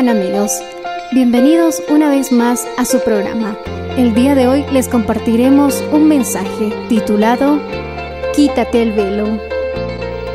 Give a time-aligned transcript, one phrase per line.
[0.00, 0.52] ¿Cómo están amigos?
[1.12, 3.58] Bienvenidos una vez más a su programa.
[3.98, 7.60] El día de hoy les compartiremos un mensaje titulado
[8.34, 9.38] Quítate el velo,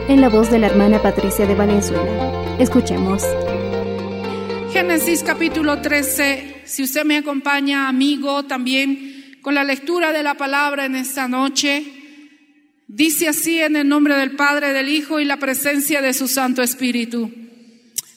[0.08, 2.60] en la voz de la hermana Patricia de Valenzuela.
[2.60, 3.24] Escuchemos.
[4.72, 10.86] Génesis capítulo 13, si usted me acompaña, amigo, también con la lectura de la palabra
[10.86, 11.84] en esta noche,
[12.88, 16.62] dice así en el nombre del Padre, del Hijo y la presencia de su Santo
[16.62, 17.45] Espíritu.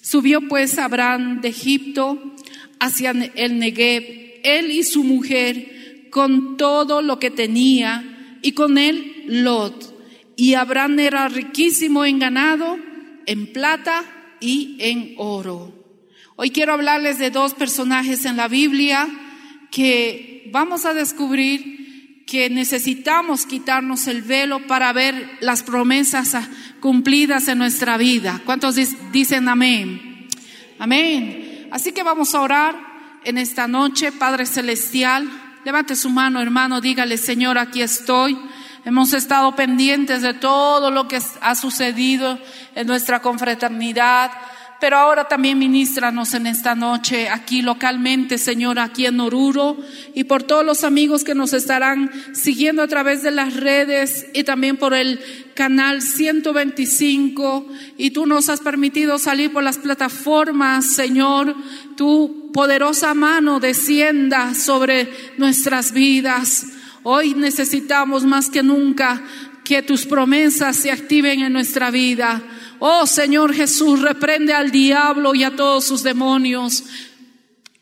[0.09, 2.35] Subió pues Abraham de Egipto
[2.81, 9.25] hacia el Negev, él y su mujer, con todo lo que tenía, y con él
[9.27, 9.95] Lot.
[10.35, 12.79] Y Abraham era riquísimo en ganado,
[13.27, 14.03] en plata
[14.41, 15.75] y en oro.
[16.37, 19.07] Hoy quiero hablarles de dos personajes en la Biblia
[19.71, 21.79] que vamos a descubrir
[22.29, 26.37] que necesitamos quitarnos el velo para ver las promesas
[26.79, 28.43] cumplidas en nuestra vida.
[28.45, 28.77] ¿Cuántos
[29.13, 30.08] dicen amén?
[30.79, 31.69] Amén.
[31.73, 32.77] Así que vamos a orar
[33.25, 35.29] en esta noche, Padre Celestial.
[35.65, 38.39] Levante su mano, hermano, dígale, Señor, aquí estoy.
[38.85, 42.39] Hemos estado pendientes de todo lo que ha sucedido
[42.75, 44.31] en nuestra confraternidad,
[44.81, 49.77] pero ahora también ministranos en esta noche aquí localmente, Señor, aquí en Oruro
[50.15, 54.45] y por todos los amigos que nos estarán siguiendo a través de las redes y
[54.45, 55.21] también por el
[55.55, 61.57] canal 125 y tú nos has permitido salir por las plataformas, Señor,
[61.97, 66.67] tu poderosa mano descienda sobre nuestras vidas.
[67.03, 69.23] Hoy necesitamos más que nunca
[69.65, 72.43] que tus promesas se activen en nuestra vida.
[72.81, 76.85] Oh Señor Jesús, reprende al diablo y a todos sus demonios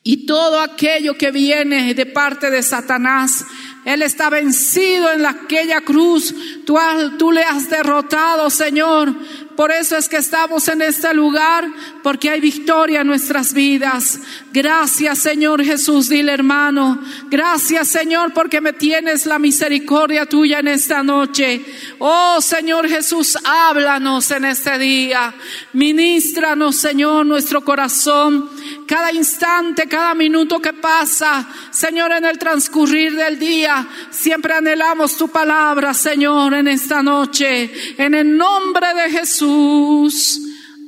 [0.03, 3.45] y todo aquello que viene de parte de Satanás.
[3.87, 6.35] Él está vencido en la- aquella cruz.
[6.67, 9.15] Tú le has derrotado, Señor.
[9.57, 11.67] Por eso es que estamos en este lugar,
[12.03, 14.21] porque hay victoria en nuestras vidas.
[14.53, 17.01] Gracias, Señor Jesús, dile hermano.
[17.31, 21.65] Gracias, Señor, porque me tienes la misericordia tuya en esta noche.
[22.01, 25.33] Oh, Señor Jesús, háblanos en este día.
[25.73, 28.51] Ministranos, Señor, nuestro corazón.
[28.87, 33.76] Cada instante, cada minuto que pasa, Señor, en el transcurrir del día,
[34.11, 37.71] siempre anhelamos tu palabra, Señor, en esta noche.
[37.99, 40.41] En el nombre de Jesús.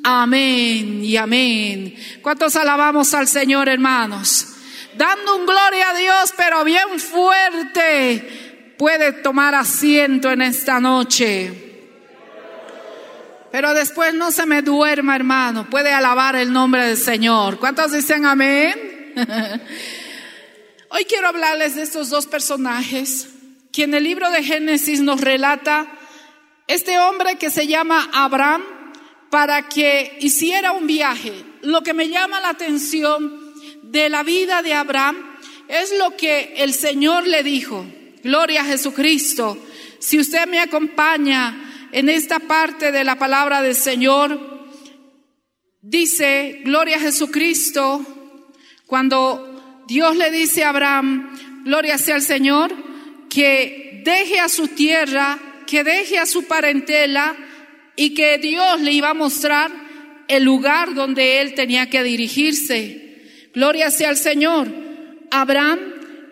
[0.04, 1.94] Amén y amén.
[2.22, 4.54] ¿Cuántos alabamos al Señor, hermanos?
[4.96, 8.74] Dando un gloria a Dios, pero bien fuerte.
[8.78, 11.68] Puede tomar asiento en esta noche.
[13.50, 15.68] Pero después no se me duerma, hermano.
[15.68, 17.58] Puede alabar el nombre del Señor.
[17.58, 19.12] ¿Cuántos dicen amén?
[20.90, 23.28] Hoy quiero hablarles de estos dos personajes
[23.72, 25.86] que en el libro de Génesis nos relata
[26.66, 28.64] este hombre que se llama Abraham
[29.28, 31.44] para que hiciera un viaje.
[31.60, 33.52] Lo que me llama la atención
[33.82, 35.36] de la vida de Abraham
[35.68, 37.84] es lo que el Señor le dijo.
[38.22, 39.58] Gloria a Jesucristo.
[39.98, 44.40] Si usted me acompaña en esta parte de la palabra del Señor,
[45.82, 48.00] dice, gloria a Jesucristo,
[48.86, 49.47] cuando
[49.88, 52.70] Dios le dice a Abraham, gloria sea al Señor,
[53.30, 57.34] que deje a su tierra, que deje a su parentela
[57.96, 59.70] y que Dios le iba a mostrar
[60.28, 63.48] el lugar donde él tenía que dirigirse.
[63.54, 64.68] Gloria sea al Señor.
[65.30, 65.78] Abraham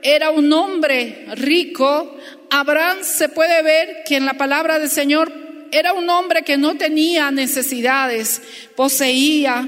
[0.02, 2.14] era un hombre rico.
[2.50, 5.32] Abraham se puede ver que en la palabra del Señor
[5.73, 8.43] era un hombre que no tenía necesidades,
[8.76, 9.67] poseía.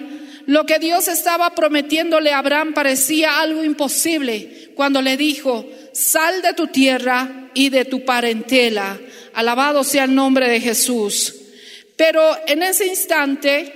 [0.49, 6.55] Lo que Dios estaba prometiéndole a Abraham parecía algo imposible cuando le dijo, sal de
[6.55, 8.99] tu tierra y de tu parentela.
[9.35, 11.35] Alabado sea el nombre de Jesús.
[11.97, 13.75] Pero en ese instante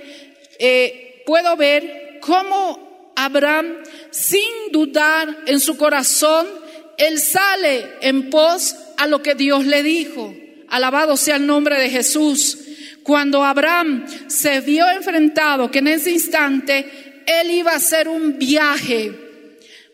[0.57, 6.47] eh, puedo ver cómo Abraham, sin dudar en su corazón,
[6.97, 10.33] él sale en pos a lo que Dios le dijo.
[10.69, 12.62] Alabado sea el nombre de Jesús.
[13.03, 19.11] Cuando Abraham se vio enfrentado, que en ese instante él iba a hacer un viaje,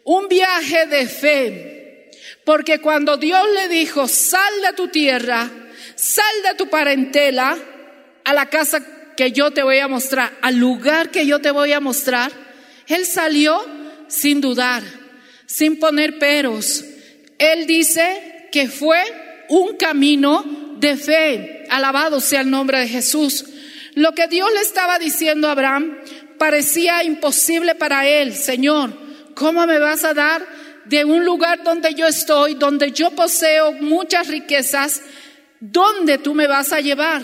[0.03, 2.11] un viaje de fe.
[2.43, 5.49] Porque cuando Dios le dijo, sal de tu tierra,
[5.95, 7.57] sal de tu parentela,
[8.23, 8.85] a la casa
[9.17, 12.31] que yo te voy a mostrar, al lugar que yo te voy a mostrar,
[12.87, 13.59] él salió
[14.07, 14.83] sin dudar,
[15.45, 16.85] sin poner peros.
[17.37, 19.01] Él dice que fue
[19.49, 21.65] un camino de fe.
[21.69, 23.45] Alabado sea el nombre de Jesús.
[23.95, 25.97] Lo que Dios le estaba diciendo a Abraham
[26.37, 28.33] parecía imposible para él.
[28.33, 28.93] Señor,
[29.35, 30.45] ¿cómo me vas a dar
[30.85, 35.01] de un lugar donde yo estoy, donde yo poseo muchas riquezas?
[35.59, 37.21] ¿Dónde tú me vas a llevar?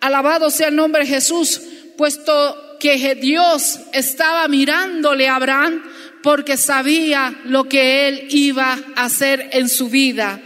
[0.00, 1.60] Alabado sea el nombre de Jesús,
[1.96, 5.82] puesto que Dios estaba mirándole a Abraham
[6.22, 10.40] porque sabía lo que él iba a hacer en su vida.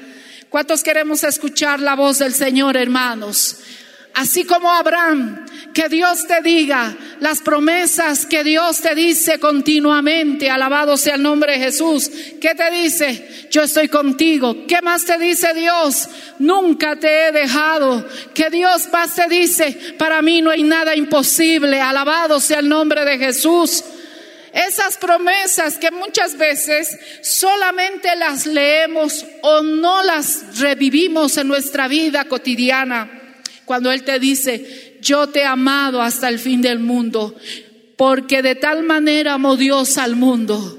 [0.50, 3.58] ¿Cuántos queremos escuchar la voz del Señor, hermanos?
[4.14, 10.97] Así como Abraham, que Dios te diga las promesas que Dios te dice continuamente, alabado
[10.97, 12.11] sea el nombre de Jesús.
[12.41, 13.47] ¿Qué te dice?
[13.52, 14.67] Yo estoy contigo.
[14.67, 16.08] ¿Qué más te dice Dios?
[16.41, 18.05] Nunca te he dejado.
[18.35, 19.94] ¿Qué Dios más te dice?
[19.96, 23.85] Para mí no hay nada imposible, alabado sea el nombre de Jesús.
[24.52, 32.25] Esas promesas que muchas veces solamente las leemos o no las revivimos en nuestra vida
[32.25, 33.35] cotidiana.
[33.64, 37.37] Cuando Él te dice, yo te he amado hasta el fin del mundo,
[37.97, 40.79] porque de tal manera amó Dios al mundo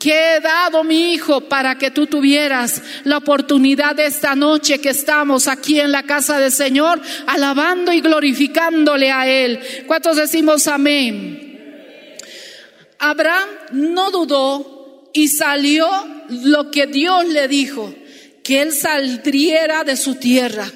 [0.00, 4.88] que he dado mi hijo para que tú tuvieras la oportunidad de esta noche que
[4.88, 9.60] estamos aquí en la casa del Señor, alabando y glorificándole a Él.
[9.86, 11.49] ¿Cuántos decimos amén?
[13.00, 15.88] Abraham no dudó y salió
[16.28, 17.92] lo que Dios le dijo,
[18.44, 20.70] que él saldría de su tierra.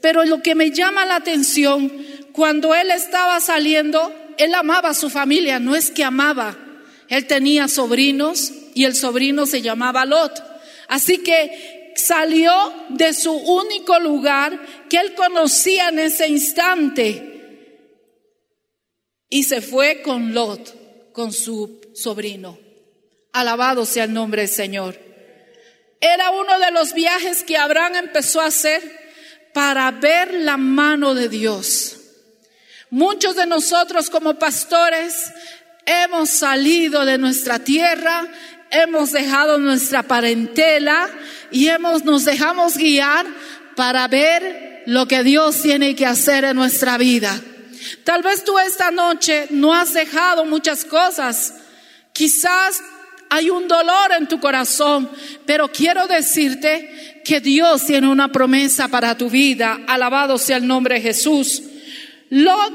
[0.00, 1.90] Pero lo que me llama la atención,
[2.32, 6.58] cuando él estaba saliendo, él amaba a su familia, no es que amaba.
[7.08, 10.42] Él tenía sobrinos y el sobrino se llamaba Lot.
[10.88, 12.52] Así que salió
[12.88, 14.60] de su único lugar
[14.90, 17.28] que él conocía en ese instante
[19.30, 20.81] y se fue con Lot
[21.12, 22.58] con su sobrino.
[23.32, 24.98] Alabado sea el nombre del Señor.
[26.00, 28.82] Era uno de los viajes que Abraham empezó a hacer
[29.54, 31.98] para ver la mano de Dios.
[32.90, 35.32] Muchos de nosotros como pastores
[35.86, 38.26] hemos salido de nuestra tierra,
[38.70, 41.08] hemos dejado nuestra parentela
[41.50, 43.26] y hemos, nos dejamos guiar
[43.76, 47.40] para ver lo que Dios tiene que hacer en nuestra vida.
[48.04, 51.54] Tal vez tú esta noche no has dejado muchas cosas.
[52.12, 52.82] Quizás
[53.30, 55.10] hay un dolor en tu corazón,
[55.46, 59.80] pero quiero decirte que Dios tiene una promesa para tu vida.
[59.86, 61.62] Alabado sea el nombre de Jesús.
[62.28, 62.72] Lot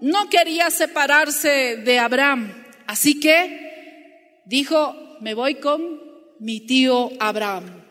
[0.00, 6.00] no quería separarse de Abraham, así que dijo, me voy con
[6.40, 7.84] mi tío Abraham.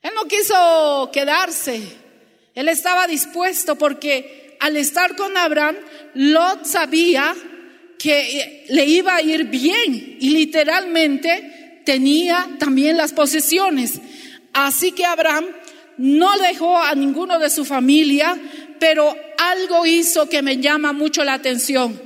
[0.00, 1.82] Él no quiso quedarse,
[2.54, 5.76] él estaba dispuesto porque al estar con Abraham,
[6.14, 7.34] Lot sabía
[7.98, 14.00] que le iba a ir bien y literalmente tenía también las posesiones.
[14.52, 15.46] Así que Abraham
[15.96, 18.38] no dejó a ninguno de su familia,
[18.78, 22.00] pero algo hizo que me llama mucho la atención,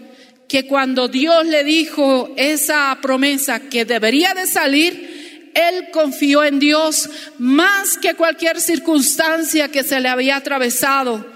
[0.49, 7.11] que cuando Dios le dijo esa promesa que debería de salir, él confió en Dios
[7.39, 11.32] más que cualquier circunstancia que se le había atravesado.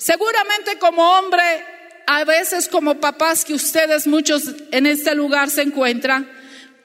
[0.00, 1.42] Seguramente como hombre,
[2.06, 6.26] a veces como papás que ustedes muchos en este lugar se encuentran,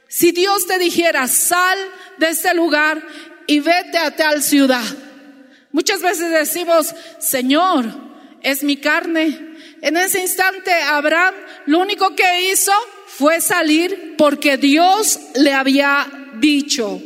[0.09, 1.79] si Dios te dijera, sal
[2.17, 3.01] de este lugar
[3.47, 4.83] y vete a tal ciudad.
[5.71, 7.85] Muchas veces decimos, Señor,
[8.41, 9.55] es mi carne.
[9.81, 11.35] En ese instante Abraham
[11.67, 12.73] lo único que hizo
[13.07, 17.01] fue salir porque Dios le había dicho.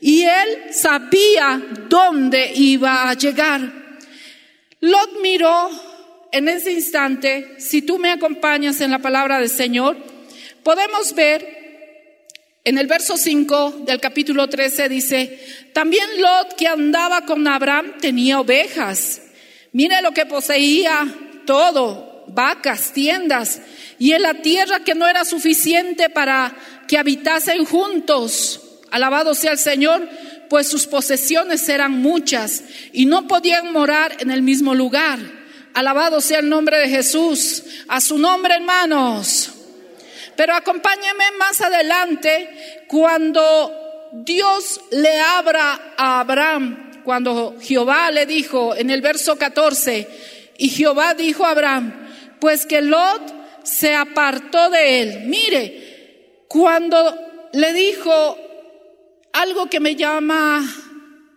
[0.00, 3.85] Y él sabía dónde iba a llegar.
[4.80, 5.70] Lot miró
[6.32, 9.96] en ese instante, si tú me acompañas en la palabra del Señor,
[10.62, 11.56] podemos ver
[12.66, 15.38] En el verso 5 del capítulo 13 dice,
[15.72, 19.22] también Lot que andaba con Abraham tenía ovejas.
[19.70, 21.06] Mire lo que poseía
[21.46, 23.62] todo, vacas, tiendas,
[24.00, 26.56] y en la tierra que no era suficiente para
[26.88, 28.80] que habitasen juntos.
[28.90, 30.08] Alabado sea el Señor,
[30.48, 32.62] pues sus posesiones eran muchas
[32.92, 35.18] y no podían morar en el mismo lugar.
[35.74, 37.62] Alabado sea el nombre de Jesús.
[37.88, 39.52] A su nombre, hermanos.
[40.36, 48.90] Pero acompáñenme más adelante cuando Dios le abra a Abraham, cuando Jehová le dijo en
[48.90, 50.08] el verso 14,
[50.58, 52.08] y Jehová dijo a Abraham,
[52.40, 53.22] pues que Lot
[53.62, 55.20] se apartó de él.
[55.26, 57.18] Mire, cuando
[57.52, 58.38] le dijo
[59.36, 60.64] algo que me llama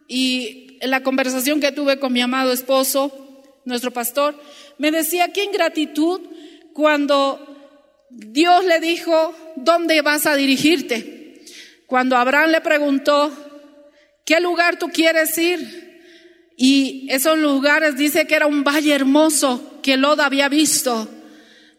[0.07, 4.41] y la conversación que tuve con mi amado esposo, nuestro pastor,
[4.77, 6.21] me decía que ingratitud
[6.73, 7.45] cuando
[8.09, 11.43] Dios le dijo, ¿dónde vas a dirigirte?
[11.87, 13.31] Cuando Abraham le preguntó,
[14.25, 15.89] ¿qué lugar tú quieres ir?
[16.55, 21.09] Y esos lugares dice que era un valle hermoso que Lot había visto.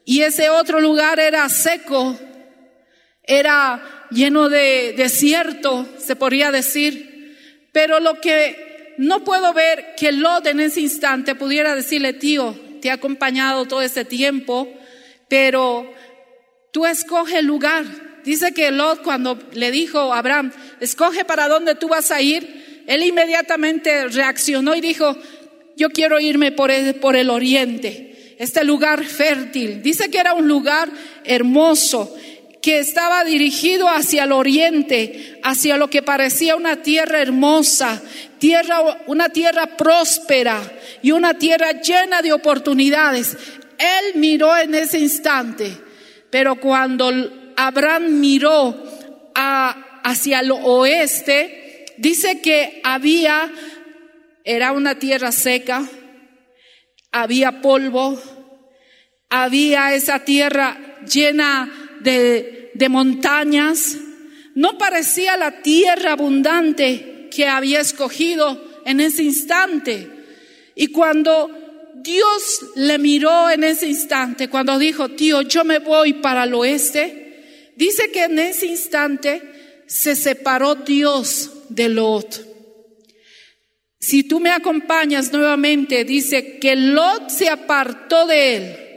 [0.04, 2.14] Y ese otro lugar era seco,
[3.22, 7.36] era lleno de desierto, se podría decir.
[7.72, 12.88] Pero lo que no puedo ver que Lot en ese instante pudiera decirle, tío, te
[12.88, 14.68] he acompañado todo ese tiempo,
[15.28, 15.90] pero
[16.72, 17.84] tú escoge el lugar.
[18.24, 22.84] Dice que Lot cuando le dijo a Abraham, escoge para dónde tú vas a ir,
[22.86, 25.16] él inmediatamente reaccionó y dijo,
[25.76, 29.80] yo quiero irme por el oriente, este lugar fértil.
[29.82, 30.90] Dice que era un lugar
[31.24, 32.14] hermoso,
[32.62, 38.02] que estaba dirigido hacia el oriente, hacia lo que parecía una tierra hermosa,
[38.38, 40.60] tierra, una tierra próspera
[41.02, 43.36] y una tierra llena de oportunidades.
[43.78, 45.74] Él miró en ese instante,
[46.28, 47.10] pero cuando
[47.56, 48.76] Abraham miró
[49.34, 53.50] a, hacia el oeste, dice que había,
[54.44, 55.82] era una tierra seca,
[57.10, 58.20] había polvo,
[59.30, 63.96] había esa tierra llena de, montañas,
[64.54, 70.10] no parecía la tierra abundante que había escogido en ese instante.
[70.74, 71.50] Y cuando
[72.02, 77.72] Dios le miró en ese instante, cuando dijo, tío, yo me voy para el oeste,
[77.76, 79.42] dice que en ese instante
[79.86, 82.50] se separó Dios de Lot.
[84.00, 88.89] Si tú me acompañas nuevamente, dice que Lot se apartó de él.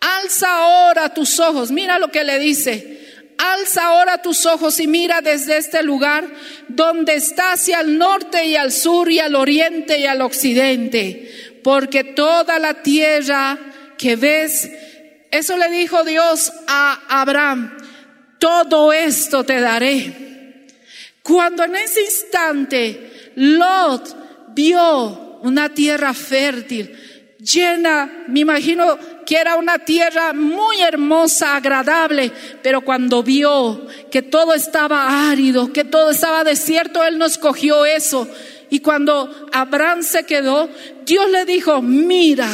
[0.00, 2.96] Alza ahora tus ojos, mira lo que le dice.
[3.38, 6.26] Alza ahora tus ojos y mira desde este lugar
[6.68, 12.02] donde está hacia el norte y al sur y al oriente y al occidente, porque
[12.02, 13.58] toda la tierra
[13.98, 14.70] que ves,
[15.30, 17.76] eso le dijo Dios a Abraham,
[18.38, 20.66] todo esto te daré.
[21.22, 26.96] Cuando en ese instante Lot vio una tierra fértil,
[27.38, 32.30] llena, me imagino que era una tierra muy hermosa, agradable,
[32.62, 38.28] pero cuando vio que todo estaba árido, que todo estaba desierto, él no escogió eso.
[38.70, 40.70] Y cuando Abraham se quedó,
[41.04, 42.48] Dios le dijo, mira,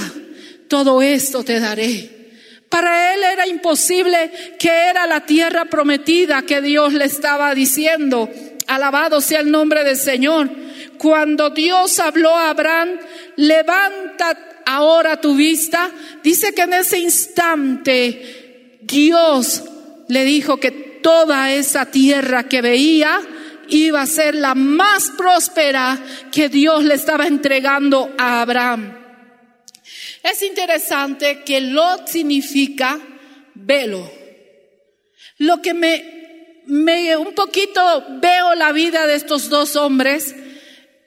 [0.67, 2.23] todo esto te daré.
[2.71, 8.31] Para él era imposible que era la tierra prometida que Dios le estaba diciendo.
[8.67, 10.49] Alabado sea el nombre del Señor.
[10.97, 12.99] Cuando Dios habló a Abraham,
[13.37, 15.91] levanta ahora tu vista.
[16.23, 19.63] Dice que en ese instante Dios
[20.09, 23.21] le dijo que toda esa tierra que veía
[23.69, 25.99] iba a ser la más próspera
[26.31, 28.99] que Dios le estaba entregando a Abraham.
[30.23, 33.01] Es interesante que Lot significa
[33.55, 34.11] velo.
[35.39, 40.35] Lo que me, me un poquito veo la vida de estos dos hombres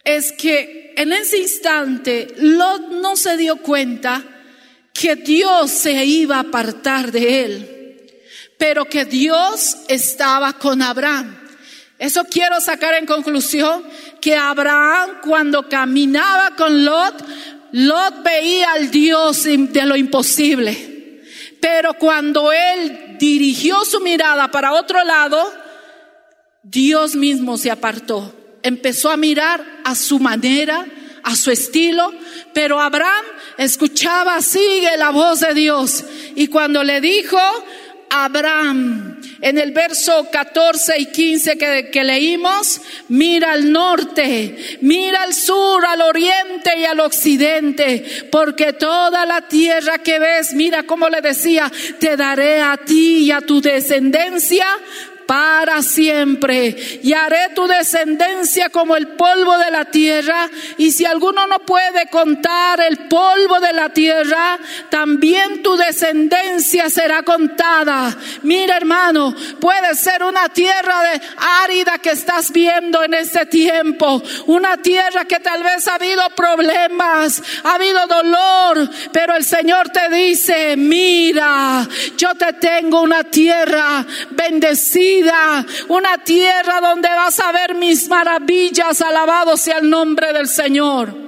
[0.04, 4.24] es que en ese instante Lot no se dio cuenta
[4.94, 8.22] que Dios se iba a apartar de él,
[8.58, 11.38] pero que Dios estaba con Abraham.
[12.00, 13.84] Eso quiero sacar en conclusión,
[14.22, 17.24] que Abraham cuando caminaba con Lot,
[17.72, 21.22] Lot veía al Dios de lo imposible.
[21.60, 25.52] Pero cuando él dirigió su mirada para otro lado,
[26.64, 28.34] Dios mismo se apartó.
[28.66, 30.88] Empezó a mirar a su manera,
[31.22, 32.12] a su estilo,
[32.52, 33.24] pero Abraham
[33.60, 36.04] escuchaba, sigue la voz de Dios.
[36.36, 37.38] Y cuando le dijo,
[38.10, 45.36] Abraham, en el verso 14 y 15 que, que, leímos, mira al norte, mira al
[45.36, 51.22] sur, al oriente y al occidente, porque toda la tierra que ves, mira como le
[51.22, 54.66] decía, te daré a ti y a tu descendencia
[55.26, 56.76] para siempre.
[57.04, 60.50] Y haré tu descendencia como el polvo de la tierra.
[60.78, 67.24] Y si alguno no puede contar el polvo de la tierra, también tu descendencia será
[67.24, 68.16] contada.
[68.44, 71.22] Mira hermano, puede ser una tierra de
[71.64, 74.22] árida que estás viendo en este tiempo.
[74.48, 80.10] Una tierra que tal vez ha habido problemas, ha habido dolor, pero el Señor te
[80.10, 85.15] dice, mira, yo te tengo una tierra bendecida,
[85.88, 91.25] una tierra donde vas a ver mis maravillas, alabado sea el nombre del Señor.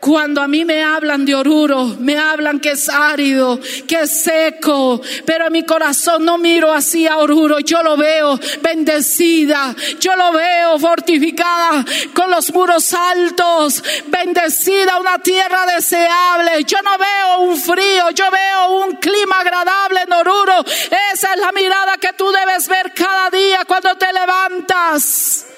[0.00, 5.00] Cuando a mí me hablan de Oruro, me hablan que es árido, que es seco,
[5.24, 10.32] pero en mi corazón no miro así a Oruro, yo lo veo bendecida, yo lo
[10.32, 11.84] veo fortificada
[12.14, 16.64] con los muros altos, bendecida, una tierra deseable.
[16.64, 20.64] Yo no veo un frío, yo veo un clima agradable en Oruro.
[21.12, 25.55] Esa es la mirada que tú debes ver cada día cuando te levantas.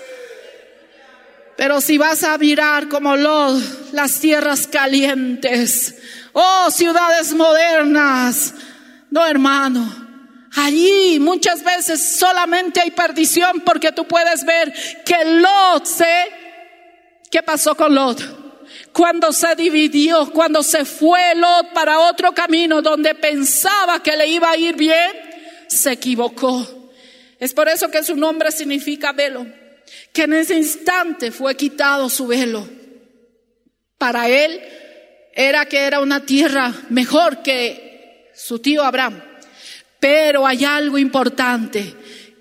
[1.58, 3.60] Pero si vas a mirar como Lod,
[3.90, 5.92] las tierras calientes,
[6.32, 8.54] oh ciudades modernas,
[9.10, 10.06] no hermano.
[10.54, 14.72] Allí muchas veces solamente hay perdición porque tú puedes ver
[15.04, 16.30] que Lot se,
[17.28, 18.22] ¿qué pasó con Lot?
[18.92, 24.48] Cuando se dividió, cuando se fue Lot para otro camino donde pensaba que le iba
[24.48, 25.10] a ir bien,
[25.66, 26.64] se equivocó.
[27.40, 29.44] Es por eso que su nombre significa velo
[30.12, 32.68] que en ese instante fue quitado su velo.
[33.98, 34.60] Para él
[35.34, 39.22] era que era una tierra mejor que su tío Abraham.
[40.00, 41.94] Pero hay algo importante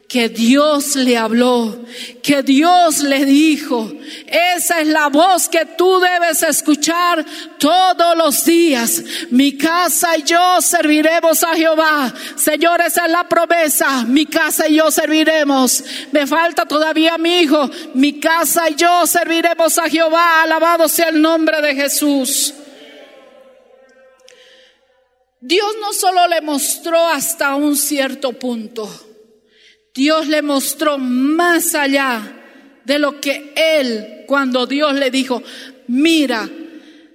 [0.08, 1.84] que Dios le habló,
[2.24, 3.92] que Dios le dijo.
[4.26, 7.26] Esa es la voz que tú debes escuchar
[7.60, 9.04] todos los días.
[9.32, 12.14] Mi casa y yo serviremos a Jehová.
[12.38, 14.06] Señor, esa es la promesa.
[14.06, 15.84] Mi casa y yo serviremos.
[16.14, 17.70] Me falta todavía mi hijo.
[17.94, 20.44] Mi casa y yo serviremos a Jehová.
[20.44, 22.54] Alabado sea el nombre de Jesús.
[25.42, 28.90] Dios no solo le mostró hasta un cierto punto.
[29.98, 32.22] Dios le mostró más allá
[32.86, 35.42] de lo que él, cuando Dios le dijo,
[35.88, 36.48] mira,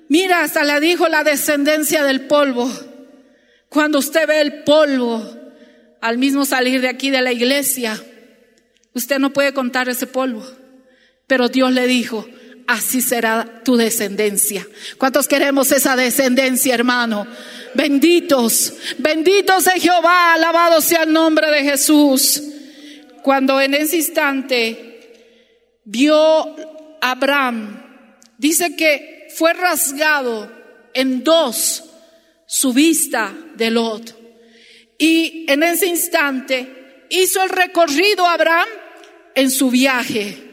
[0.09, 2.69] mira, hasta le dijo la descendencia del polvo.
[3.69, 5.25] Cuando usted ve el polvo,
[6.01, 8.03] al mismo salir de aquí de la iglesia,
[8.95, 10.45] usted no puede contar ese polvo.
[11.29, 12.27] Pero Dios le dijo,
[12.67, 14.67] así será tu descendencia.
[14.99, 17.29] ¿Cuántos queremos esa descendencia, hermano?
[17.75, 22.49] Benditos, benditos de Jehová, alabado sea el nombre de Jesús
[23.23, 24.93] cuando en ese instante
[25.85, 26.55] vio
[27.01, 27.83] Abraham,
[28.39, 30.51] dice que fue rasgado
[30.95, 31.85] en dos
[32.47, 34.15] su vista de Lot.
[34.99, 38.69] Y en ese instante hizo el recorrido Abraham
[39.35, 40.51] en su viaje.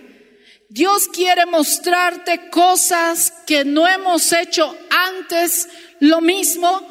[0.69, 5.67] Dios quiere mostrarte cosas que no hemos hecho antes,
[5.99, 6.87] lo mismo.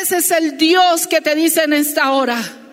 [0.00, 2.63] Ese es el Dios que te dice en esta hora.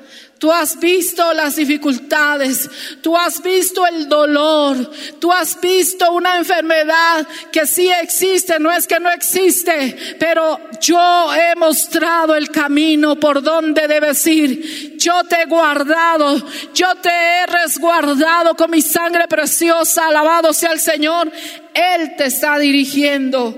[0.42, 2.68] Tú has visto las dificultades,
[3.00, 4.76] tú has visto el dolor,
[5.20, 11.32] tú has visto una enfermedad que sí existe, no es que no existe, pero yo
[11.32, 14.98] he mostrado el camino por donde debes ir.
[14.98, 20.80] Yo te he guardado, yo te he resguardado con mi sangre preciosa, alabado sea el
[20.80, 21.32] Señor.
[21.72, 23.56] Él te está dirigiendo.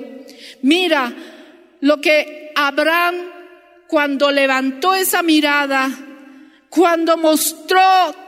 [0.63, 1.13] Mira
[1.79, 3.15] lo que Abraham
[3.87, 5.89] cuando levantó esa mirada,
[6.73, 7.79] cuando mostró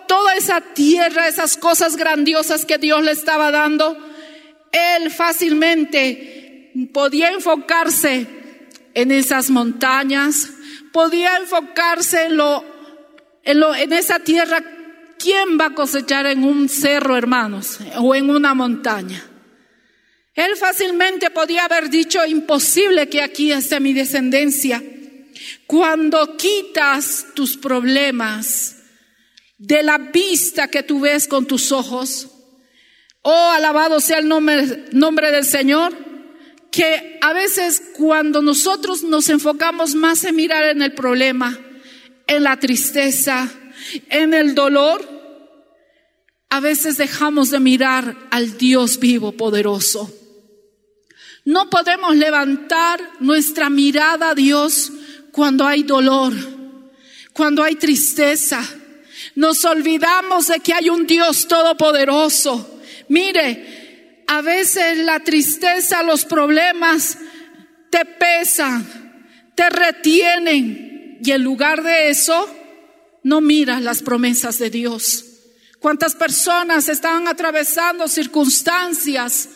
[0.07, 3.97] toda esa tierra, esas cosas grandiosas que Dios le estaba dando,
[4.71, 8.27] él fácilmente podía enfocarse
[8.93, 10.51] en esas montañas,
[10.93, 12.63] podía enfocarse en lo,
[13.43, 14.63] en lo, en esa tierra.
[15.17, 19.25] ¿Quién va a cosechar en un cerro, hermanos, o en una montaña?
[20.35, 24.83] Él fácilmente podía haber dicho, imposible que aquí esté mi descendencia.
[25.67, 28.77] Cuando quitas tus problemas
[29.57, 32.27] de la vista que tú ves con tus ojos,
[33.21, 35.93] oh, alabado sea el nombre, del Señor,
[36.71, 41.57] que a veces cuando nosotros nos enfocamos más en mirar en el problema,
[42.27, 43.49] en la tristeza,
[44.09, 45.15] en el dolor,
[46.49, 50.13] a veces dejamos de mirar al Dios vivo, poderoso.
[51.43, 54.91] No podemos levantar nuestra mirada a Dios
[55.35, 56.33] cuando hay dolor,
[57.33, 58.65] cuando hay tristeza.
[59.35, 62.79] Nos olvidamos de que hay un Dios todopoderoso.
[63.09, 67.17] Mire, a veces la tristeza, los problemas
[67.89, 72.49] te pesan, te retienen y en lugar de eso,
[73.23, 75.25] no miras las promesas de Dios.
[75.79, 79.49] ¿Cuántas personas están atravesando circunstancias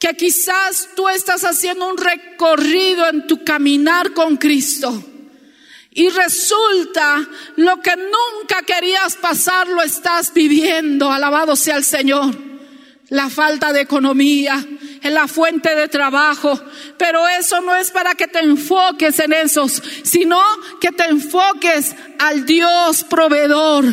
[0.00, 5.04] que quizás tú estás haciendo un recorrido en tu caminar con Cristo?
[5.92, 11.12] Y resulta lo que nunca querías pasar lo estás viviendo.
[11.12, 12.34] Alabado sea el Señor.
[13.10, 14.64] La falta de economía,
[15.02, 16.58] en la fuente de trabajo.
[16.96, 20.40] Pero eso no es para que te enfoques en esos, sino
[20.80, 23.84] que te enfoques al Dios proveedor,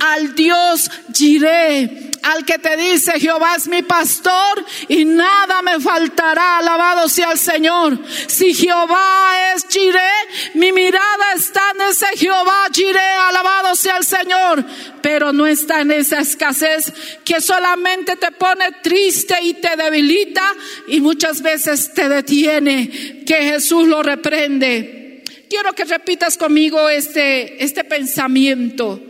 [0.00, 6.58] al Dios Jireh, al que te dice Jehová es mi pastor y nada me faltará.
[6.58, 7.98] Alabado sea el Señor.
[8.26, 12.98] Si Jehová es Jireh, mi mirada está en ese Jehová Jireh.
[13.28, 14.64] Alabado sea el Señor.
[15.02, 16.92] Pero no está en esa escasez
[17.24, 20.54] que solamente te pone triste y te debilita
[20.88, 23.22] y muchas veces te detiene.
[23.26, 25.22] Que Jesús lo reprende.
[25.50, 29.00] Quiero que repitas conmigo este, este pensamiento.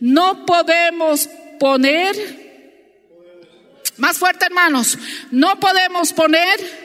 [0.00, 1.28] No podemos
[1.60, 2.43] poner
[3.96, 4.98] más fuerte, hermanos.
[5.30, 6.84] No podemos poner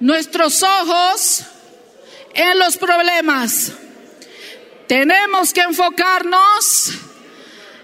[0.00, 1.44] nuestros ojos
[2.34, 3.72] en los problemas.
[4.88, 6.90] Tenemos que enfocarnos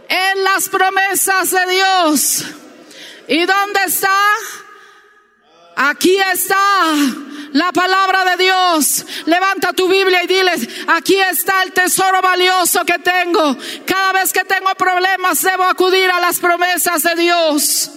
[0.08, 2.44] en las promesas de Dios.
[3.28, 4.16] ¿Y dónde está?
[5.76, 6.56] Aquí está
[7.52, 9.04] la palabra de Dios.
[9.26, 13.56] Levanta tu Biblia y diles, aquí está el tesoro valioso que tengo.
[13.84, 17.90] Cada vez que tengo problemas debo acudir a las promesas de Dios.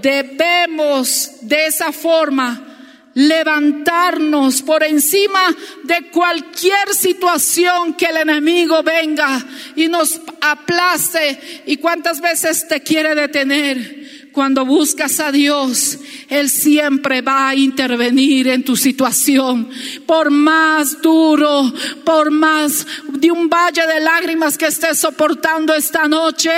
[0.00, 2.66] Debemos de esa forma
[3.14, 5.52] levantarnos por encima
[5.82, 13.16] de cualquier situación que el enemigo venga y nos aplaste y cuántas veces te quiere
[13.16, 19.68] detener cuando buscas a Dios, Él siempre va a intervenir en tu situación.
[20.06, 21.72] Por más duro,
[22.04, 26.50] por más de un valle de lágrimas que estés soportando esta noche,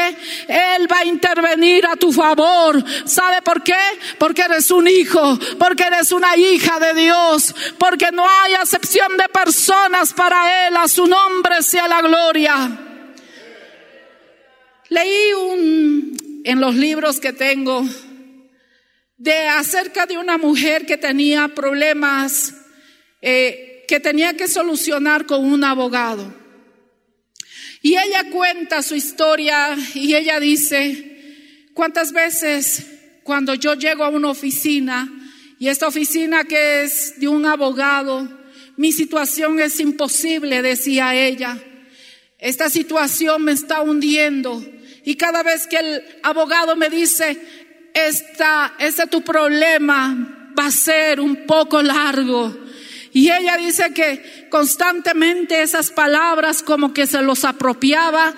[0.48, 2.82] Él va a intervenir a tu favor.
[3.06, 3.74] ¿Sabe por qué?
[4.18, 9.28] Porque eres un hijo, porque eres una hija de Dios, porque no hay acepción de
[9.28, 10.76] personas para Él.
[10.76, 12.78] A su nombre sea la gloria.
[14.88, 17.84] Leí un en los libros que tengo
[19.16, 22.54] de acerca de una mujer que tenía problemas
[23.20, 26.34] eh, que tenía que solucionar con un abogado.
[27.82, 32.86] Y ella cuenta su historia y ella dice, ¿cuántas veces
[33.22, 35.08] cuando yo llego a una oficina
[35.58, 38.28] y esta oficina que es de un abogado,
[38.76, 41.58] mi situación es imposible, decía ella,
[42.38, 44.64] esta situación me está hundiendo
[45.04, 47.40] y cada vez que el abogado me dice,
[47.94, 52.56] esta, ese tu problema va a ser un poco largo.
[53.12, 58.34] Y ella dice que constantemente esas palabras como que se los apropiaba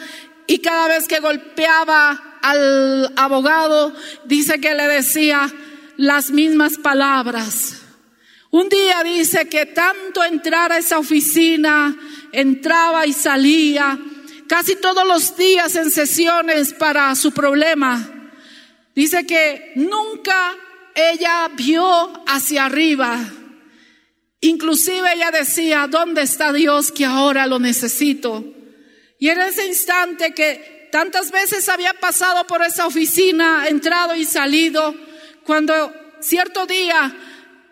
[0.46, 5.50] y cada vez que golpeaba al abogado, dice que le decía
[5.96, 7.80] las mismas palabras.
[8.50, 11.96] Un día dice que tanto entrar a esa oficina,
[12.32, 13.98] entraba y salía,
[14.48, 18.32] casi todos los días en sesiones para su problema.
[18.94, 20.56] Dice que nunca
[20.94, 23.18] ella vio hacia arriba.
[24.40, 28.44] Inclusive ella decía, ¿dónde está Dios que ahora lo necesito?
[29.18, 34.94] Y en ese instante que tantas veces había pasado por esa oficina, entrado y salido,
[35.44, 37.16] cuando cierto día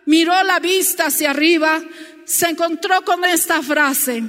[0.05, 1.81] miró la vista hacia arriba,
[2.25, 4.23] se encontró con esta frase,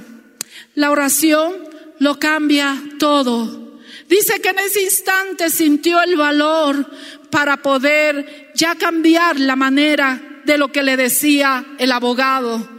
[0.75, 3.79] la oración lo cambia todo.
[4.07, 6.89] Dice que en ese instante sintió el valor
[7.29, 12.75] para poder ya cambiar la manera de lo que le decía el abogado.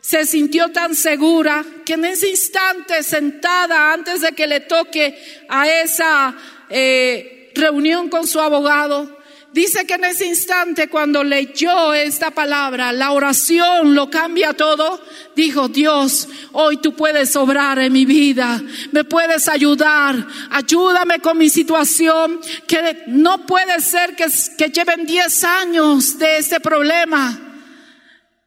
[0.00, 5.16] Se sintió tan segura que en ese instante, sentada antes de que le toque
[5.48, 6.36] a esa
[6.68, 9.13] eh, reunión con su abogado,
[9.54, 15.00] Dice que en ese instante cuando leyó esta palabra, la oración lo cambia todo,
[15.36, 21.48] dijo, Dios, hoy tú puedes obrar en mi vida, me puedes ayudar, ayúdame con mi
[21.50, 24.26] situación, que no puede ser que,
[24.70, 27.38] lleven 10 años de este problema.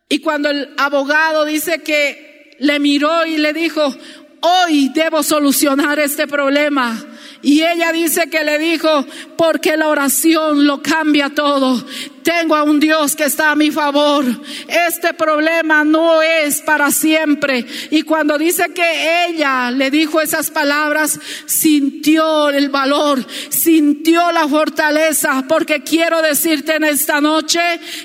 [0.10, 3.96] Y cuando el abogado dice que le miró y le dijo,
[4.42, 7.02] hoy debo solucionar este problema.
[7.42, 9.06] Y ella dice que le dijo,
[9.38, 11.84] porque la oración lo cambia todo.
[12.28, 14.26] Tengo a un Dios que está a mi favor.
[14.68, 17.66] Este problema no es para siempre.
[17.90, 25.46] Y cuando dice que ella le dijo esas palabras, sintió el valor, sintió la fortaleza,
[25.48, 27.62] porque quiero decirte en esta noche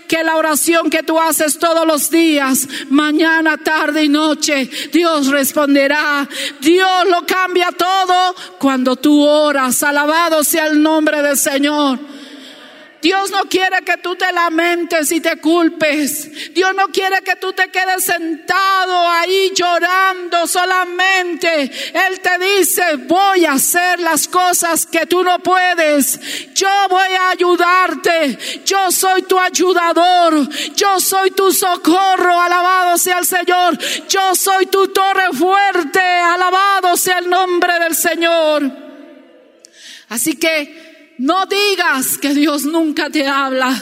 [0.07, 6.29] que la oración que tú haces todos los días, mañana, tarde y noche, Dios responderá.
[6.61, 9.83] Dios lo cambia todo cuando tú oras.
[9.83, 12.13] Alabado sea el nombre del Señor.
[13.03, 16.55] Dios no quiere que tú te lamentes y te culpes.
[16.55, 21.65] Dios no quiere que tú te quedes sentado ahí llorando solamente.
[21.65, 26.55] Él te dice, voy a hacer las cosas que tú no puedes.
[26.55, 28.39] Yo voy a ayudarte.
[28.65, 30.49] Yo soy tu ayudador.
[30.77, 32.41] Yo soy tu socorro.
[32.41, 33.77] Alabado sea el Señor.
[34.09, 35.99] Yo soy tu torre fuerte.
[36.01, 38.63] Alabado sea el nombre del Señor.
[40.09, 40.92] Así que
[41.23, 43.73] no digas que Dios nunca te habla.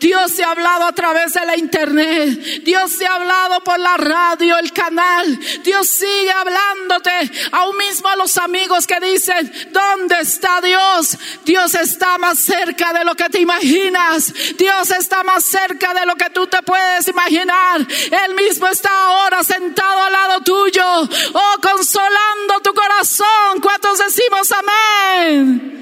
[0.00, 2.64] Dios se ha hablado a través de la internet.
[2.64, 5.38] Dios se ha hablado por la radio, el canal.
[5.62, 7.10] Dios sigue hablándote.
[7.52, 11.18] Aún mismo a los amigos que dicen, ¿dónde está Dios?
[11.44, 14.32] Dios está más cerca de lo que te imaginas.
[14.56, 17.86] Dios está más cerca de lo que tú te puedes imaginar.
[18.26, 21.02] Él mismo está ahora sentado al lado tuyo.
[21.34, 23.60] Oh, consolando tu corazón.
[23.60, 25.76] ¿Cuántos decimos amén?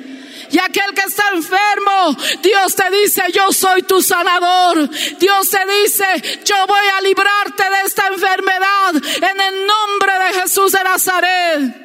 [0.55, 4.89] Y aquel que está enfermo, Dios te dice, yo soy tu sanador.
[5.19, 6.05] Dios te dice,
[6.45, 11.85] yo voy a librarte de esta enfermedad en el nombre de Jesús de Nazaret.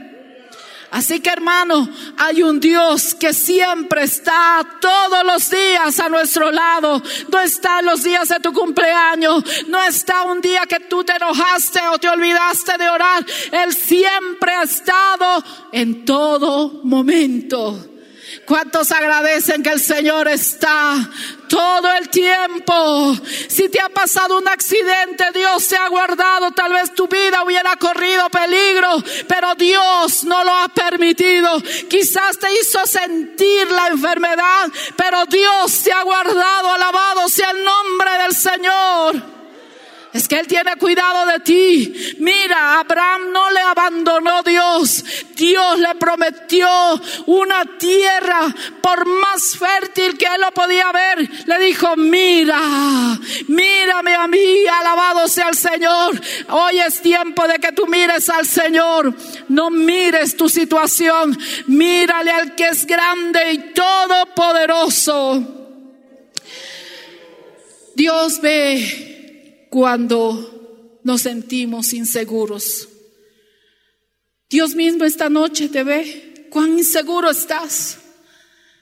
[0.92, 7.02] Así que hermano, hay un Dios que siempre está todos los días a nuestro lado.
[7.32, 9.44] No está en los días de tu cumpleaños.
[9.68, 13.26] No está un día que tú te enojaste o te olvidaste de orar.
[13.52, 17.89] Él siempre ha estado en todo momento.
[18.50, 20.96] ¿Cuántos agradecen que el Señor está
[21.48, 23.16] todo el tiempo?
[23.48, 26.50] Si te ha pasado un accidente, Dios te ha guardado.
[26.54, 31.62] Tal vez tu vida hubiera corrido peligro, pero Dios no lo ha permitido.
[31.88, 36.72] Quizás te hizo sentir la enfermedad, pero Dios te ha guardado.
[36.72, 39.39] Alabado sea el nombre del Señor.
[40.12, 42.16] Es que Él tiene cuidado de ti.
[42.18, 45.06] Mira, Abraham no le abandonó Dios.
[45.36, 46.68] Dios le prometió
[47.28, 51.30] una tierra por más fértil que Él lo podía ver.
[51.46, 52.60] Le dijo, mira,
[53.48, 56.20] mírame a mí, alabado sea el Señor.
[56.50, 59.14] Hoy es tiempo de que tú mires al Señor.
[59.48, 61.38] No mires tu situación.
[61.68, 65.56] Mírale al que es grande y todopoderoso.
[67.94, 69.09] Dios ve
[69.70, 72.88] cuando nos sentimos inseguros.
[74.50, 78.00] Dios mismo esta noche te ve cuán inseguro estás.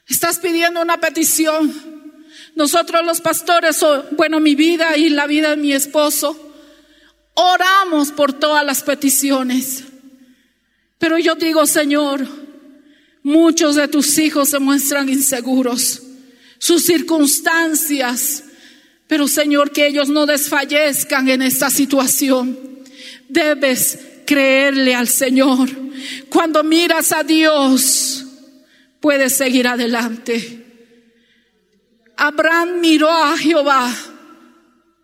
[0.08, 1.73] Estás pidiendo una petición.
[2.56, 3.80] Nosotros los pastores,
[4.12, 6.36] bueno, mi vida y la vida de mi esposo,
[7.34, 9.84] oramos por todas las peticiones.
[10.97, 12.26] Pero yo digo, Señor,
[13.21, 16.02] muchos de tus hijos se muestran inseguros.
[16.58, 18.43] Sus circunstancias
[19.07, 22.59] pero Señor, que ellos no desfallezcan en esta situación.
[23.29, 25.69] Debes creerle al Señor.
[26.29, 28.25] Cuando miras a Dios,
[28.99, 30.65] puedes seguir adelante.
[32.17, 33.93] Abraham miró a Jehová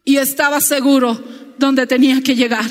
[0.03, 1.23] y estaba seguro
[1.57, 2.65] donde tenía que llegar.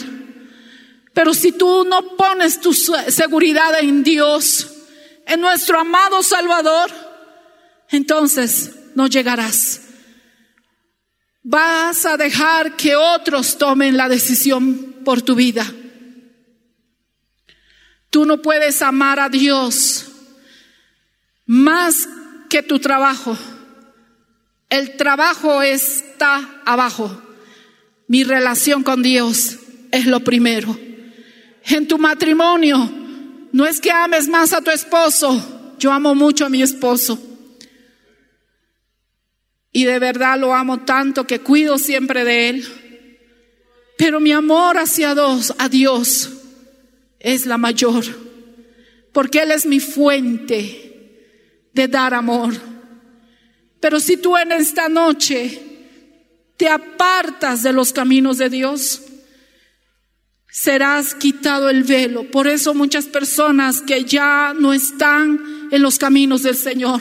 [1.14, 4.68] Pero si tú no pones tu seguridad en Dios,
[5.26, 6.90] en nuestro amado Salvador,
[7.90, 9.81] entonces no llegarás
[11.42, 15.70] vas a dejar que otros tomen la decisión por tu vida.
[18.10, 20.06] Tú no puedes amar a Dios
[21.46, 22.08] más
[22.48, 23.36] que tu trabajo.
[24.68, 27.20] El trabajo está abajo.
[28.06, 29.58] Mi relación con Dios
[29.90, 30.78] es lo primero.
[31.64, 32.90] En tu matrimonio,
[33.52, 35.74] no es que ames más a tu esposo.
[35.78, 37.31] Yo amo mucho a mi esposo
[39.72, 42.66] y de verdad lo amo tanto que cuido siempre de Él.
[43.96, 46.30] Pero mi amor hacia Dios, a Dios
[47.18, 48.04] es la mayor,
[49.12, 50.82] porque Él es mi fuente
[51.72, 52.52] de dar amor.
[53.80, 55.60] Pero si tú en esta noche
[56.56, 59.02] te apartas de los caminos de Dios,
[60.52, 62.30] serás quitado el velo.
[62.30, 67.00] Por eso muchas personas que ya no están en los caminos del Señor,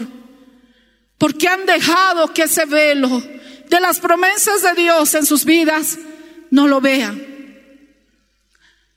[1.21, 3.21] porque han dejado que ese velo
[3.69, 5.99] de las promesas de Dios en sus vidas
[6.49, 7.23] no lo vean.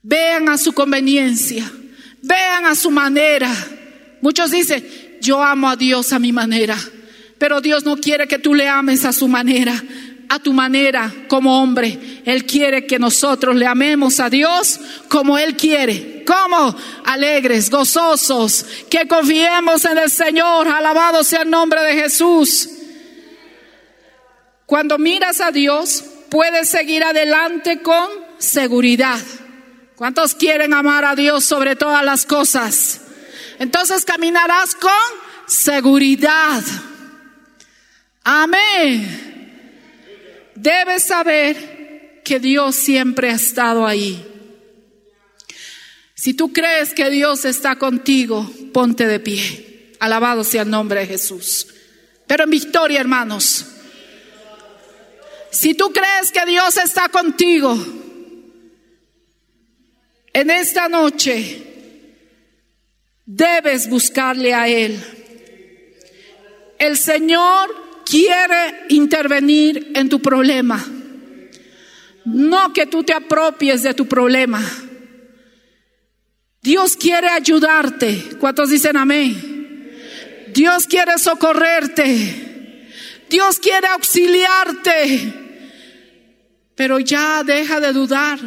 [0.01, 1.71] Vean a su conveniencia,
[2.23, 3.55] vean a su manera.
[4.23, 6.79] Muchos dicen, yo amo a Dios a mi manera,
[7.37, 9.85] pero Dios no quiere que tú le ames a su manera,
[10.29, 12.23] a tu manera como hombre.
[12.25, 16.25] Él quiere que nosotros le amemos a Dios como Él quiere.
[16.27, 20.67] como Alegres, gozosos, que confiemos en el Señor.
[20.69, 22.69] Alabado sea el nombre de Jesús.
[24.67, 28.09] Cuando miras a Dios, puedes seguir adelante con
[28.39, 29.21] seguridad.
[29.97, 33.01] ¿Cuántos quieren amar a Dios sobre todas las cosas?
[33.59, 34.91] Entonces caminarás con
[35.47, 36.63] seguridad.
[38.25, 39.34] Amén.
[40.55, 44.25] Debes saber que Dios siempre ha estado ahí.
[46.15, 49.93] Si tú crees que Dios está contigo, ponte de pie.
[50.01, 51.67] Alabado sea el nombre de Jesús.
[52.27, 53.67] Pero en victoria, hermanos.
[55.51, 57.77] Si tú crees que Dios está contigo,
[60.33, 61.63] en esta noche
[63.27, 65.01] debes buscarle a Él.
[66.79, 70.85] El Señor quiere intervenir en tu problema.
[72.25, 74.63] No que tú te apropies de tu problema.
[76.63, 78.37] Dios quiere ayudarte.
[78.41, 79.93] ¿Cuántos dicen amén?
[80.55, 82.89] Dios quiere socorrerte.
[83.29, 85.33] Dios quiere auxiliarte.
[86.75, 88.39] Pero ya deja de dudar.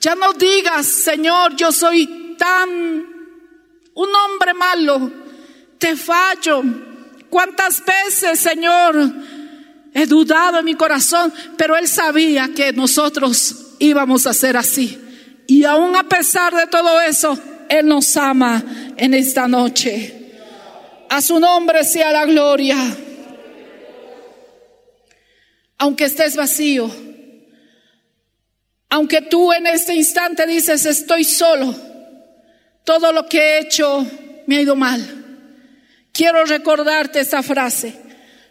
[0.00, 2.68] Ya no digas, Señor, yo soy tan
[3.94, 5.10] un hombre malo.
[5.78, 6.62] Te fallo
[7.30, 8.96] ¿Cuántas veces, Señor,
[9.92, 11.32] he dudado en mi corazón?
[11.56, 14.98] Pero Él sabía que nosotros íbamos a ser así.
[15.46, 17.38] Y aún a pesar de todo eso,
[17.68, 18.62] Él nos ama
[18.96, 20.14] en esta noche.
[21.10, 22.76] A su nombre sea la gloria.
[25.78, 26.90] Aunque estés vacío,
[28.90, 31.74] aunque tú en este instante dices, estoy solo,
[32.84, 34.04] todo lo que he hecho
[34.46, 35.17] me ha ido mal.
[36.18, 37.94] Quiero recordarte esa frase.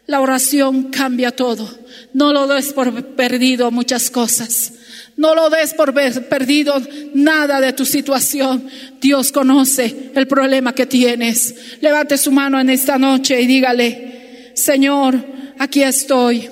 [0.06, 1.70] La oración cambia todo.
[2.14, 4.72] No lo des por perdido muchas cosas.
[5.18, 6.82] No lo des por perdido
[7.14, 8.70] nada de tu situación.
[9.02, 11.82] Dios conoce el problema que tienes.
[11.82, 15.22] Levante su mano en esta noche y dígale, Señor,
[15.60, 16.50] aquí estoy.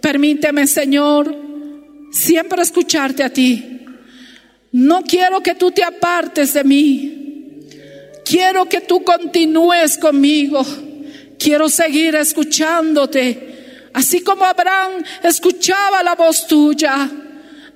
[0.00, 1.36] Permíteme, Señor,
[2.10, 3.80] siempre escucharte a ti.
[4.72, 7.17] No quiero que tú te apartes de mí.
[8.28, 10.62] Quiero que tú continúes conmigo.
[11.38, 13.88] Quiero seguir escuchándote.
[13.94, 17.08] Así como Abraham escuchaba la voz tuya.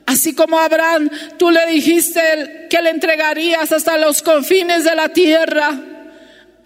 [0.05, 5.71] Así como Abraham, tú le dijiste que le entregarías hasta los confines de la tierra.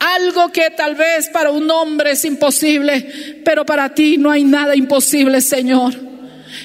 [0.01, 4.75] Algo que tal vez para un hombre es imposible, pero para ti no hay nada
[4.75, 5.95] imposible, Señor.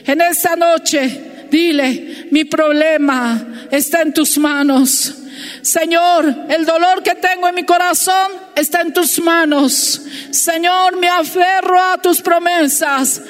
[0.08, 5.21] En esta noche, dile, mi problema está en tus manos.
[5.62, 10.02] Señor, el dolor que tengo en mi corazón está en tus manos.
[10.32, 13.22] Señor, me aferro a tus promesas.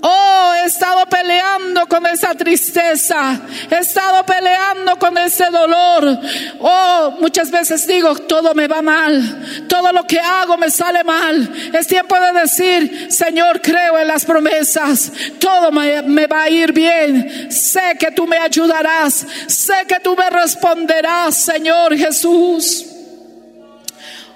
[0.00, 6.20] Oh, he estado peleando con esa tristeza, he estado peleando con ese dolor.
[6.60, 11.52] Oh, muchas veces digo, todo me va mal, todo lo que hago me sale mal.
[11.72, 16.72] Es tiempo de decir, Señor, creo en las promesas, todo me, me va a ir
[16.72, 17.50] bien.
[17.50, 22.86] Sé que tú me ayudarás, sé que tú me responderás, Señor Jesús.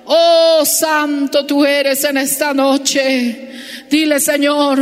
[0.05, 3.51] Oh, santo tú eres en esta noche.
[3.89, 4.81] Dile, Señor,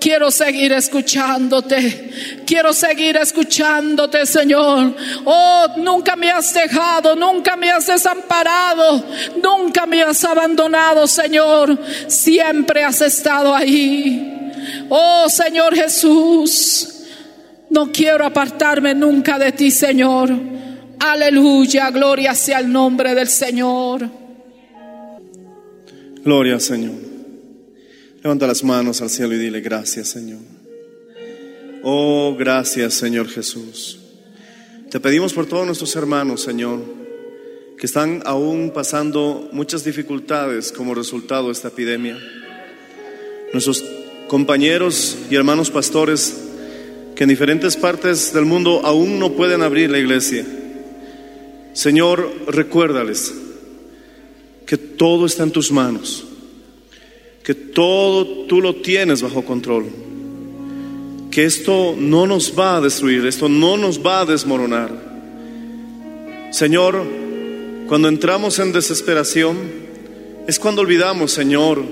[0.00, 2.42] Quiero seguir escuchándote.
[2.46, 4.94] Quiero seguir escuchándote, Señor.
[5.24, 9.04] Oh, nunca me has dejado, nunca me has desamparado,
[9.42, 11.78] nunca me has abandonado, Señor.
[12.08, 14.52] Siempre has estado ahí.
[14.88, 16.92] Oh, Señor Jesús.
[17.70, 20.30] No quiero apartarme nunca de ti, Señor.
[20.98, 24.08] Aleluya, gloria sea el nombre del Señor.
[26.24, 27.05] Gloria, Señor.
[28.26, 30.40] Levanta las manos al cielo y dile gracias, Señor.
[31.84, 34.00] Oh, gracias, Señor Jesús.
[34.90, 36.80] Te pedimos por todos nuestros hermanos, Señor,
[37.78, 42.18] que están aún pasando muchas dificultades como resultado de esta epidemia.
[43.52, 43.84] Nuestros
[44.26, 46.36] compañeros y hermanos pastores
[47.14, 50.44] que en diferentes partes del mundo aún no pueden abrir la iglesia.
[51.74, 53.32] Señor, recuérdales
[54.66, 56.26] que todo está en tus manos
[57.46, 59.86] que todo tú lo tienes bajo control,
[61.30, 64.90] que esto no nos va a destruir, esto no nos va a desmoronar.
[66.50, 67.04] Señor,
[67.86, 69.58] cuando entramos en desesperación,
[70.48, 71.84] es cuando olvidamos, Señor,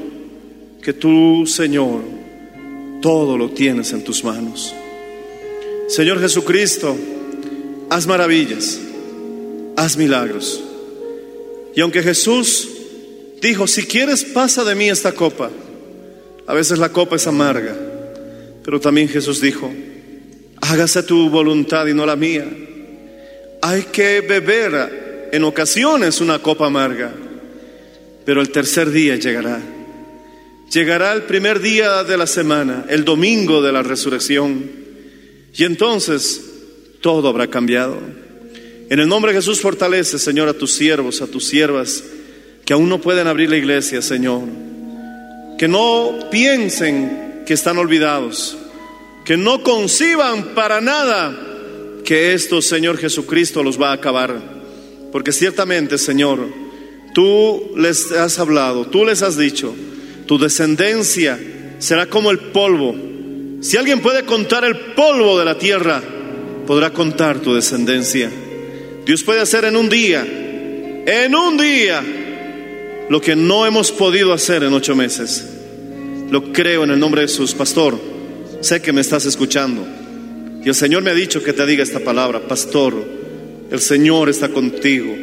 [0.82, 2.00] que tú, Señor,
[3.00, 4.74] todo lo tienes en tus manos.
[5.86, 6.96] Señor Jesucristo,
[7.90, 8.80] haz maravillas,
[9.76, 10.60] haz milagros.
[11.76, 12.73] Y aunque Jesús
[13.48, 15.50] dijo, si quieres pasa de mí esta copa,
[16.46, 17.76] a veces la copa es amarga,
[18.64, 19.70] pero también Jesús dijo,
[20.60, 22.46] hágase tu voluntad y no la mía.
[23.60, 27.12] Hay que beber en ocasiones una copa amarga,
[28.24, 29.60] pero el tercer día llegará.
[30.72, 34.70] Llegará el primer día de la semana, el domingo de la resurrección,
[35.54, 36.40] y entonces
[37.02, 37.98] todo habrá cambiado.
[38.88, 42.02] En el nombre de Jesús fortalece, Señor, a tus siervos, a tus siervas,
[42.64, 44.42] que aún no pueden abrir la iglesia, Señor.
[45.58, 48.56] Que no piensen que están olvidados,
[49.24, 51.34] que no conciban para nada
[52.04, 54.38] que esto, Señor Jesucristo, los va a acabar.
[55.12, 56.48] Porque ciertamente, Señor,
[57.14, 59.74] tú les has hablado, tú les has dicho,
[60.26, 61.38] tu descendencia
[61.78, 62.94] será como el polvo.
[63.60, 66.02] Si alguien puede contar el polvo de la tierra,
[66.66, 68.30] podrá contar tu descendencia.
[69.06, 70.26] Dios puede hacer en un día,
[71.06, 72.02] en un día,
[73.08, 75.46] lo que no hemos podido hacer en ocho meses.
[76.30, 77.98] Lo creo en el nombre de Jesús, pastor.
[78.60, 79.86] Sé que me estás escuchando.
[80.64, 82.94] Y el Señor me ha dicho que te diga esta palabra, pastor.
[83.70, 85.14] El Señor está contigo.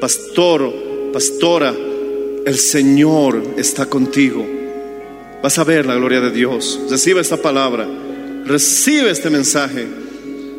[0.00, 0.72] Pastor,
[1.12, 1.74] pastora,
[2.46, 4.46] el Señor está contigo.
[5.42, 6.80] Vas a ver la gloria de Dios.
[6.88, 7.88] Recibe esta palabra.
[8.46, 9.86] Recibe este mensaje.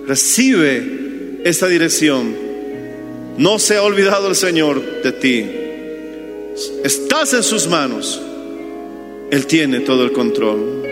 [0.05, 2.35] Recibe esta dirección.
[3.37, 5.61] No se ha olvidado el Señor de ti.
[6.83, 8.21] Estás en sus manos.
[9.31, 10.83] Él tiene todo el control.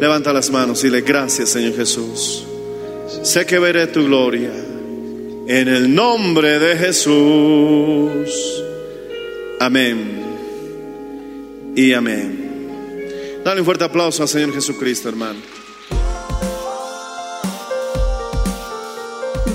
[0.00, 2.44] Levanta las manos y le gracias, Señor Jesús.
[3.22, 4.50] Sé que veré tu gloria.
[5.48, 8.62] En el nombre de Jesús.
[9.60, 10.24] Amén.
[11.76, 13.40] Y amén.
[13.44, 15.38] Dale un fuerte aplauso al Señor Jesucristo, hermano.